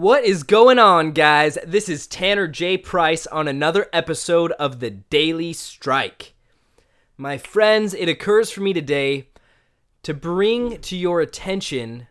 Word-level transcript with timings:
What 0.00 0.24
is 0.24 0.44
going 0.44 0.78
on, 0.78 1.12
guys? 1.12 1.58
This 1.66 1.86
is 1.86 2.06
Tanner 2.06 2.48
J. 2.48 2.78
Price 2.78 3.26
on 3.26 3.46
another 3.46 3.86
episode 3.92 4.50
of 4.52 4.80
the 4.80 4.88
Daily 4.88 5.52
Strike. 5.52 6.32
My 7.18 7.36
friends, 7.36 7.92
it 7.92 8.08
occurs 8.08 8.50
for 8.50 8.62
me 8.62 8.72
today 8.72 9.28
to 10.02 10.14
bring 10.14 10.80
to 10.80 10.96
your 10.96 11.20
attention 11.20 12.06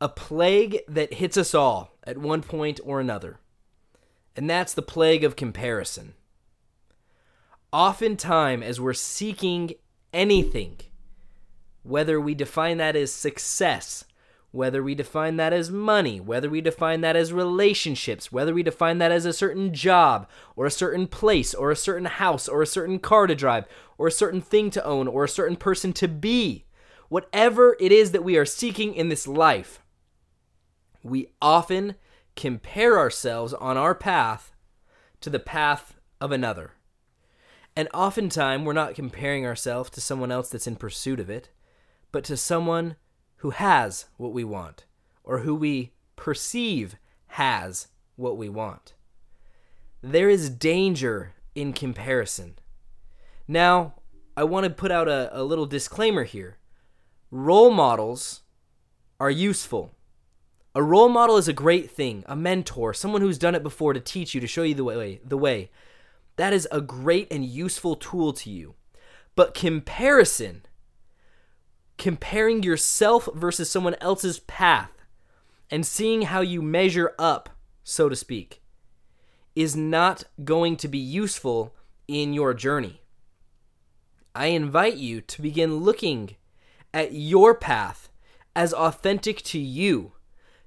a 0.00 0.08
plague 0.08 0.80
that 0.88 1.14
hits 1.14 1.36
us 1.36 1.54
all 1.54 1.92
at 2.02 2.18
one 2.18 2.42
point 2.42 2.80
or 2.82 2.98
another, 2.98 3.38
and 4.34 4.50
that's 4.50 4.74
the 4.74 4.82
plague 4.82 5.22
of 5.22 5.36
comparison. 5.36 6.14
Oftentimes, 7.72 8.64
as 8.64 8.80
we're 8.80 8.92
seeking 8.92 9.74
anything, 10.12 10.80
whether 11.84 12.20
we 12.20 12.34
define 12.34 12.78
that 12.78 12.96
as 12.96 13.12
success, 13.12 14.04
whether 14.54 14.84
we 14.84 14.94
define 14.94 15.36
that 15.36 15.52
as 15.52 15.68
money, 15.68 16.20
whether 16.20 16.48
we 16.48 16.60
define 16.60 17.00
that 17.00 17.16
as 17.16 17.32
relationships, 17.32 18.30
whether 18.30 18.54
we 18.54 18.62
define 18.62 18.98
that 18.98 19.10
as 19.10 19.24
a 19.24 19.32
certain 19.32 19.74
job, 19.74 20.28
or 20.54 20.64
a 20.64 20.70
certain 20.70 21.08
place, 21.08 21.52
or 21.54 21.72
a 21.72 21.76
certain 21.76 22.04
house, 22.04 22.46
or 22.46 22.62
a 22.62 22.66
certain 22.66 23.00
car 23.00 23.26
to 23.26 23.34
drive, 23.34 23.66
or 23.98 24.06
a 24.06 24.12
certain 24.12 24.40
thing 24.40 24.70
to 24.70 24.84
own, 24.84 25.08
or 25.08 25.24
a 25.24 25.28
certain 25.28 25.56
person 25.56 25.92
to 25.92 26.06
be, 26.06 26.66
whatever 27.08 27.76
it 27.80 27.90
is 27.90 28.12
that 28.12 28.22
we 28.22 28.36
are 28.36 28.46
seeking 28.46 28.94
in 28.94 29.08
this 29.08 29.26
life, 29.26 29.82
we 31.02 31.32
often 31.42 31.96
compare 32.36 32.96
ourselves 32.96 33.52
on 33.54 33.76
our 33.76 33.94
path 33.94 34.52
to 35.20 35.30
the 35.30 35.40
path 35.40 35.96
of 36.20 36.30
another. 36.30 36.74
And 37.74 37.88
oftentimes, 37.92 38.64
we're 38.64 38.72
not 38.72 38.94
comparing 38.94 39.44
ourselves 39.44 39.90
to 39.90 40.00
someone 40.00 40.30
else 40.30 40.48
that's 40.48 40.68
in 40.68 40.76
pursuit 40.76 41.18
of 41.18 41.28
it, 41.28 41.50
but 42.12 42.22
to 42.22 42.36
someone 42.36 42.94
who 43.36 43.50
has 43.50 44.06
what 44.16 44.32
we 44.32 44.44
want, 44.44 44.84
or 45.22 45.40
who 45.40 45.54
we 45.54 45.92
perceive 46.16 46.96
has 47.28 47.88
what 48.16 48.36
we 48.36 48.48
want. 48.48 48.94
There 50.02 50.28
is 50.28 50.50
danger 50.50 51.32
in 51.54 51.72
comparison. 51.72 52.54
Now, 53.48 53.94
I 54.36 54.44
want 54.44 54.64
to 54.64 54.70
put 54.70 54.90
out 54.90 55.08
a, 55.08 55.30
a 55.32 55.42
little 55.42 55.66
disclaimer 55.66 56.24
here. 56.24 56.58
Role 57.30 57.70
models 57.70 58.42
are 59.20 59.30
useful. 59.30 59.92
A 60.74 60.82
role 60.82 61.08
model 61.08 61.36
is 61.36 61.46
a 61.46 61.52
great 61.52 61.90
thing, 61.90 62.24
a 62.26 62.34
mentor, 62.34 62.92
someone 62.92 63.20
who's 63.20 63.38
done 63.38 63.54
it 63.54 63.62
before 63.62 63.92
to 63.92 64.00
teach 64.00 64.34
you, 64.34 64.40
to 64.40 64.46
show 64.46 64.64
you 64.64 64.74
the 64.74 64.84
way, 64.84 65.20
the 65.24 65.38
way. 65.38 65.70
That 66.36 66.52
is 66.52 66.66
a 66.72 66.80
great 66.80 67.32
and 67.32 67.44
useful 67.44 67.94
tool 67.94 68.32
to 68.32 68.50
you. 68.50 68.74
But 69.36 69.54
comparison 69.54 70.62
comparing 71.98 72.62
yourself 72.62 73.28
versus 73.34 73.70
someone 73.70 73.96
else's 74.00 74.40
path 74.40 74.90
and 75.70 75.86
seeing 75.86 76.22
how 76.22 76.40
you 76.40 76.60
measure 76.62 77.12
up, 77.18 77.50
so 77.82 78.08
to 78.08 78.16
speak, 78.16 78.62
is 79.54 79.76
not 79.76 80.24
going 80.44 80.76
to 80.76 80.88
be 80.88 80.98
useful 80.98 81.74
in 82.08 82.32
your 82.32 82.54
journey. 82.54 83.00
I 84.34 84.46
invite 84.46 84.96
you 84.96 85.20
to 85.20 85.42
begin 85.42 85.76
looking 85.76 86.36
at 86.92 87.12
your 87.12 87.54
path 87.54 88.08
as 88.56 88.72
authentic 88.72 89.42
to 89.42 89.58
you. 89.58 90.12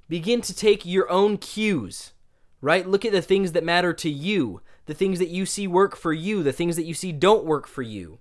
Begin 0.10 0.42
to 0.42 0.56
take 0.56 0.86
your 0.86 1.10
own 1.10 1.38
cues, 1.38 2.14
right? 2.62 2.88
Look 2.88 3.04
at 3.04 3.12
the 3.12 3.22
things 3.22 3.52
that 3.52 3.64
matter 3.64 3.94
to 3.94 4.10
you, 4.10 4.62
the 4.86 4.94
things 4.94 5.20
that 5.20 5.30
you 5.30 5.46
see 5.46 5.68
work 5.68 5.98
for 5.98 6.14
you, 6.14 6.44
the 6.44 6.54
things 6.54 6.78
that 6.78 6.86
you 6.86 6.94
see 6.94 7.12
don't 7.12 7.46
work 7.46 7.68
for 7.68 7.82
you. 7.82 8.20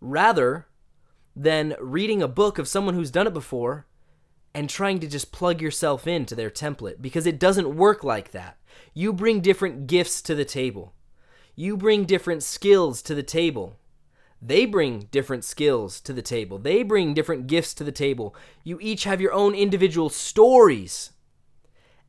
Rather, 0.00 0.66
than 1.36 1.74
reading 1.80 2.22
a 2.22 2.28
book 2.28 2.58
of 2.58 2.68
someone 2.68 2.94
who's 2.94 3.10
done 3.10 3.26
it 3.26 3.34
before 3.34 3.86
and 4.54 4.70
trying 4.70 5.00
to 5.00 5.08
just 5.08 5.32
plug 5.32 5.60
yourself 5.60 6.06
into 6.06 6.34
their 6.34 6.50
template 6.50 7.02
because 7.02 7.26
it 7.26 7.40
doesn't 7.40 7.76
work 7.76 8.04
like 8.04 8.30
that. 8.30 8.56
You 8.92 9.12
bring 9.12 9.40
different 9.40 9.86
gifts 9.86 10.22
to 10.22 10.34
the 10.34 10.44
table. 10.44 10.94
You 11.56 11.76
bring 11.76 12.04
different 12.04 12.42
skills 12.42 13.02
to 13.02 13.14
the 13.14 13.22
table. 13.22 13.76
They 14.40 14.66
bring 14.66 15.08
different 15.10 15.44
skills 15.44 16.00
to 16.02 16.12
the 16.12 16.22
table. 16.22 16.58
They 16.58 16.82
bring 16.82 17.14
different 17.14 17.46
gifts 17.46 17.74
to 17.74 17.84
the 17.84 17.92
table. 17.92 18.36
You 18.62 18.78
each 18.80 19.04
have 19.04 19.20
your 19.20 19.32
own 19.32 19.54
individual 19.54 20.10
stories. 20.10 21.12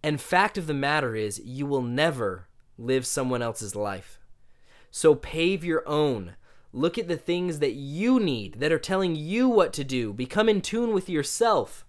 And 0.04 0.22
fact 0.22 0.58
of 0.58 0.68
the 0.68 0.74
matter 0.74 1.16
is, 1.16 1.40
you 1.40 1.66
will 1.66 1.82
never 1.82 2.48
live 2.78 3.08
someone 3.08 3.42
else's 3.42 3.76
life. 3.76 4.20
So 4.92 5.16
pave 5.16 5.64
your 5.64 5.88
own. 5.88 6.36
Look 6.76 6.98
at 6.98 7.08
the 7.08 7.16
things 7.16 7.60
that 7.60 7.72
you 7.72 8.20
need 8.20 8.60
that 8.60 8.74
are 8.74 8.78
telling 8.78 9.16
you 9.16 9.48
what 9.48 9.72
to 9.74 9.86
do. 9.86 10.12
Become 10.12 10.50
in 10.50 10.60
tune 10.60 10.94
with 10.94 11.08
yourself. 11.08 11.86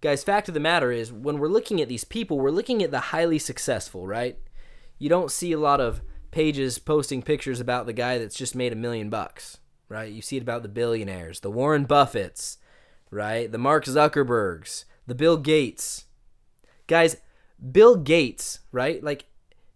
Guys, 0.00 0.22
fact 0.22 0.46
of 0.46 0.54
the 0.54 0.60
matter 0.60 0.92
is, 0.92 1.12
when 1.12 1.40
we're 1.40 1.48
looking 1.48 1.80
at 1.80 1.88
these 1.88 2.04
people, 2.04 2.38
we're 2.38 2.52
looking 2.52 2.84
at 2.84 2.92
the 2.92 3.00
highly 3.00 3.36
successful, 3.36 4.06
right? 4.06 4.38
You 4.96 5.08
don't 5.08 5.32
see 5.32 5.50
a 5.50 5.58
lot 5.58 5.80
of 5.80 6.02
pages 6.30 6.78
posting 6.78 7.20
pictures 7.20 7.58
about 7.58 7.86
the 7.86 7.92
guy 7.92 8.16
that's 8.16 8.36
just 8.36 8.54
made 8.54 8.72
a 8.72 8.76
million 8.76 9.10
bucks, 9.10 9.58
right? 9.88 10.12
You 10.12 10.22
see 10.22 10.36
it 10.36 10.42
about 10.42 10.62
the 10.62 10.68
billionaires, 10.68 11.40
the 11.40 11.50
Warren 11.50 11.84
Buffetts, 11.84 12.58
right? 13.10 13.50
The 13.50 13.58
Mark 13.58 13.86
Zuckerbergs, 13.86 14.84
the 15.08 15.16
Bill 15.16 15.36
Gates. 15.36 16.04
Guys, 16.86 17.16
Bill 17.72 17.96
Gates, 17.96 18.60
right? 18.70 19.02
Like, 19.02 19.24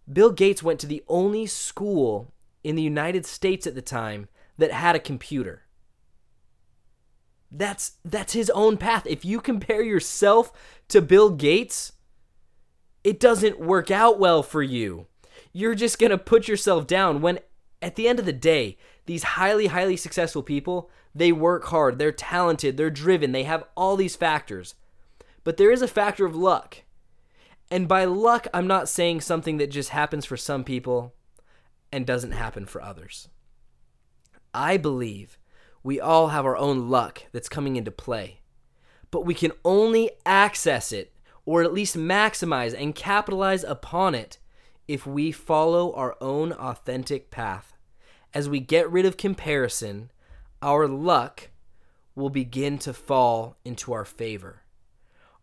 Bill 0.09 0.31
Gates 0.31 0.63
went 0.63 0.79
to 0.79 0.87
the 0.87 1.03
only 1.09 1.45
school 1.45 2.31
in 2.63 2.75
the 2.75 2.81
United 2.81 3.25
States 3.25 3.67
at 3.67 3.75
the 3.75 3.81
time 3.81 4.27
that 4.57 4.71
had 4.71 4.95
a 4.95 4.99
computer. 4.99 5.63
That's 7.51 7.97
that's 8.03 8.33
his 8.33 8.49
own 8.51 8.77
path. 8.77 9.05
If 9.05 9.23
you 9.23 9.39
compare 9.39 9.83
yourself 9.83 10.51
to 10.87 11.01
Bill 11.01 11.29
Gates, 11.29 11.93
it 13.03 13.19
doesn't 13.19 13.59
work 13.59 13.91
out 13.91 14.19
well 14.19 14.41
for 14.41 14.63
you. 14.63 15.07
You're 15.51 15.75
just 15.75 15.99
going 15.99 16.09
to 16.09 16.17
put 16.17 16.47
yourself 16.47 16.87
down 16.87 17.21
when 17.21 17.39
at 17.81 17.95
the 17.95 18.07
end 18.07 18.17
of 18.17 18.25
the 18.25 18.33
day, 18.33 18.77
these 19.05 19.23
highly 19.23 19.67
highly 19.67 19.97
successful 19.97 20.41
people, 20.41 20.89
they 21.13 21.31
work 21.31 21.65
hard, 21.65 21.99
they're 21.99 22.11
talented, 22.11 22.77
they're 22.77 22.89
driven, 22.89 23.33
they 23.33 23.43
have 23.43 23.65
all 23.75 23.95
these 23.95 24.15
factors. 24.15 24.73
But 25.43 25.57
there 25.57 25.71
is 25.71 25.81
a 25.81 25.87
factor 25.87 26.25
of 26.25 26.35
luck. 26.35 26.77
And 27.69 27.87
by 27.87 28.05
luck, 28.05 28.47
I'm 28.53 28.67
not 28.67 28.89
saying 28.89 29.21
something 29.21 29.57
that 29.57 29.69
just 29.69 29.89
happens 29.89 30.25
for 30.25 30.37
some 30.37 30.63
people 30.63 31.13
and 31.93 32.07
doesn't 32.07 32.31
happen 32.31 32.65
for 32.65 32.81
others. 32.81 33.29
I 34.51 34.77
believe 34.77 35.37
we 35.83 36.01
all 36.01 36.29
have 36.29 36.43
our 36.43 36.57
own 36.57 36.89
luck 36.89 37.23
that's 37.31 37.47
coming 37.47 37.75
into 37.75 37.91
play, 37.91 38.41
but 39.11 39.25
we 39.27 39.35
can 39.35 39.51
only 39.63 40.09
access 40.25 40.91
it 40.91 41.13
or 41.45 41.61
at 41.61 41.71
least 41.71 41.95
maximize 41.95 42.73
and 42.75 42.95
capitalize 42.95 43.63
upon 43.63 44.15
it 44.15 44.39
if 44.87 45.05
we 45.05 45.31
follow 45.31 45.93
our 45.93 46.17
own 46.19 46.51
authentic 46.53 47.29
path. 47.29 47.77
As 48.33 48.49
we 48.49 48.59
get 48.59 48.89
rid 48.89 49.05
of 49.05 49.15
comparison, 49.15 50.09
our 50.63 50.87
luck 50.87 51.51
will 52.15 52.31
begin 52.31 52.79
to 52.79 52.93
fall 52.93 53.57
into 53.63 53.93
our 53.93 54.05
favor. 54.05 54.61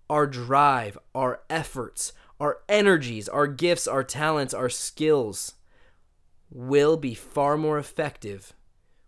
Our 0.09 0.27
drive, 0.27 0.99
our 1.15 1.43
efforts, 1.49 2.13
our 2.41 2.59
energies, 2.69 3.29
our 3.29 3.47
gifts, 3.47 3.87
our 3.87 4.03
talents, 4.03 4.53
our 4.53 4.69
skills 4.69 5.55
will 6.51 6.97
be 6.97 7.15
far 7.15 7.57
more 7.57 7.79
effective 7.79 8.53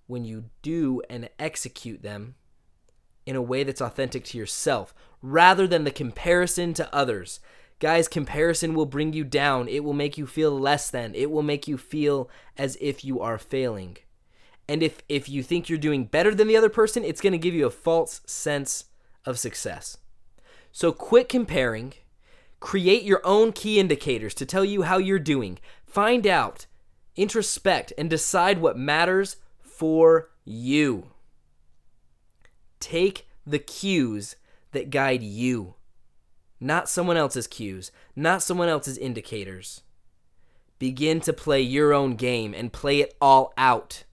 when 0.06 0.25
you 0.25 0.44
do 0.62 1.03
and 1.10 1.28
execute 1.38 2.03
them 2.03 2.34
in 3.26 3.36
a 3.36 3.42
way 3.42 3.64
that's 3.64 3.80
authentic 3.80 4.25
to 4.25 4.38
yourself 4.38 4.94
rather 5.20 5.66
than 5.66 5.84
the 5.84 5.91
comparison 5.91 6.75
to 6.75 6.94
others. 6.94 7.41
Guys, 7.78 8.08
comparison 8.08 8.75
will 8.75 8.86
bring 8.86 9.12
you 9.12 9.25
down. 9.25 9.69
It 9.69 9.82
will 9.82 9.92
make 9.92 10.16
you 10.16 10.26
feel 10.26 10.58
less 10.58 10.91
than. 10.91 11.14
It 11.14 11.30
will 11.30 11.42
make 11.42 11.66
you 11.66 11.76
feel 11.76 12.30
as 12.56 12.76
if 12.80 13.04
you 13.04 13.20
are 13.20 13.38
failing. 13.38 13.97
And 14.69 14.82
if 14.82 15.03
if 15.09 15.28
you 15.28 15.42
think 15.42 15.69
you're 15.69 15.78
doing 15.78 16.04
better 16.04 16.34
than 16.34 16.47
the 16.47 16.56
other 16.56 16.69
person, 16.69 17.04
it's 17.04 17.20
going 17.20 17.32
to 17.32 17.38
give 17.38 17.54
you 17.54 17.66
a 17.66 17.70
false 17.70 18.20
sense 18.26 18.84
of 19.24 19.39
success. 19.39 19.98
So 20.71 20.92
quit 20.92 21.28
comparing. 21.28 21.94
Create 22.60 23.03
your 23.03 23.21
own 23.24 23.53
key 23.53 23.80
indicators 23.80 24.34
to 24.34 24.47
tell 24.47 24.65
you 24.65 24.83
how 24.83 24.98
you're 24.98 25.18
doing. 25.18 25.59
Find 25.84 26.27
out 26.27 26.66
introspect, 27.16 27.92
and 27.98 28.09
decide 28.09 28.60
what 28.60 28.76
matters 28.76 29.36
for 29.60 30.30
you. 30.44 31.09
Take 32.80 33.26
the 33.47 33.59
cues 33.59 34.36
that 34.72 34.91
guide 34.91 35.22
you, 35.22 35.74
not 36.60 36.88
someone 36.88 37.16
else's 37.16 37.47
cues, 37.47 37.92
not 38.16 38.42
someone 38.42 38.68
else's 38.68 38.98
indicators. 38.98 39.82
Begin 40.78 41.20
to 41.20 41.32
play 41.32 41.60
your 41.60 41.92
own 41.92 42.16
game 42.16 42.54
and 42.54 42.72
play 42.72 43.00
it 43.00 43.15
all 43.20 43.53
out 43.56 44.04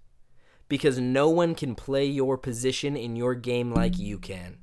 because 0.68 1.00
no 1.00 1.30
one 1.30 1.56
can 1.56 1.74
play 1.74 2.06
your 2.06 2.38
position 2.38 2.95
in 2.95 3.16
your 3.16 3.34
game 3.34 3.74
like 3.74 3.98
you 3.98 4.19
can. 4.19 4.57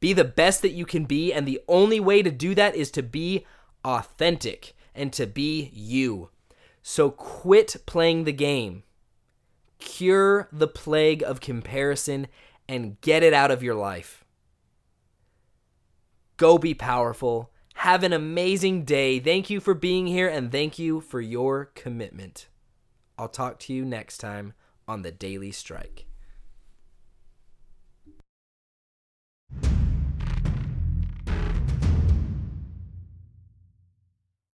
Be 0.00 0.12
the 0.12 0.24
best 0.24 0.62
that 0.62 0.72
you 0.72 0.86
can 0.86 1.04
be, 1.04 1.32
and 1.32 1.46
the 1.46 1.60
only 1.68 2.00
way 2.00 2.22
to 2.22 2.30
do 2.30 2.54
that 2.54 2.74
is 2.74 2.90
to 2.92 3.02
be 3.02 3.46
authentic 3.84 4.74
and 4.94 5.12
to 5.12 5.26
be 5.26 5.70
you. 5.72 6.30
So 6.82 7.10
quit 7.10 7.76
playing 7.86 8.24
the 8.24 8.32
game. 8.32 8.84
Cure 9.78 10.48
the 10.52 10.68
plague 10.68 11.22
of 11.22 11.40
comparison 11.40 12.26
and 12.68 13.00
get 13.00 13.22
it 13.22 13.32
out 13.32 13.50
of 13.50 13.62
your 13.62 13.74
life. 13.74 14.24
Go 16.36 16.58
be 16.58 16.74
powerful. 16.74 17.50
Have 17.74 18.02
an 18.02 18.12
amazing 18.12 18.84
day. 18.84 19.18
Thank 19.20 19.50
you 19.50 19.60
for 19.60 19.74
being 19.74 20.06
here 20.06 20.28
and 20.28 20.52
thank 20.52 20.78
you 20.78 21.00
for 21.00 21.20
your 21.20 21.66
commitment. 21.74 22.48
I'll 23.18 23.28
talk 23.28 23.58
to 23.60 23.72
you 23.72 23.84
next 23.84 24.18
time 24.18 24.54
on 24.86 25.02
the 25.02 25.10
Daily 25.10 25.52
Strike. 25.52 26.09